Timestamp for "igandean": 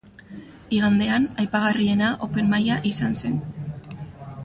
0.77-1.27